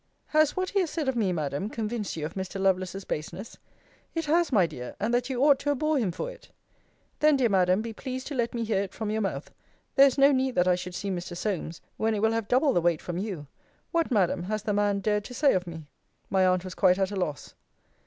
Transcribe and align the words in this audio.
Has 0.29 0.57
what 0.57 0.71
he 0.71 0.79
has 0.79 0.89
said 0.89 1.07
of 1.07 1.15
me, 1.15 1.31
Madam, 1.31 1.69
convinced 1.69 2.15
you 2.17 2.25
of 2.25 2.33
Mr. 2.33 2.59
Lovelace's 2.59 3.05
baseness? 3.05 3.57
It 4.15 4.25
has, 4.25 4.51
my 4.51 4.65
dear: 4.65 4.95
and 4.99 5.13
that 5.13 5.29
you 5.29 5.43
ought 5.43 5.59
to 5.59 5.69
abhor 5.69 5.99
him 5.99 6.11
for 6.11 6.31
it. 6.31 6.49
Then, 7.19 7.35
dear 7.37 7.49
Madam, 7.49 7.83
be 7.83 7.93
pleased 7.93 8.25
to 8.25 8.33
let 8.33 8.55
me 8.55 8.63
hear 8.63 8.81
it 8.81 8.95
from 8.95 9.11
your 9.11 9.21
mouth: 9.21 9.51
there 9.93 10.07
is 10.07 10.17
no 10.17 10.31
need 10.31 10.55
that 10.55 10.67
I 10.67 10.73
should 10.73 10.95
see 10.95 11.11
Mr. 11.11 11.37
Solmes, 11.37 11.81
when 11.97 12.15
it 12.15 12.23
will 12.23 12.31
have 12.31 12.47
double 12.47 12.73
the 12.73 12.81
weight 12.81 12.99
from 12.99 13.19
you. 13.19 13.45
What, 13.91 14.09
Madam, 14.09 14.41
has 14.45 14.63
the 14.63 14.73
man 14.73 15.01
dared 15.01 15.23
to 15.25 15.35
say 15.35 15.53
of 15.53 15.67
me? 15.67 15.85
My 16.31 16.47
aunt 16.47 16.63
was 16.63 16.73
quite 16.73 16.97
at 16.97 17.11
a 17.11 17.15
loss. 17.15 17.53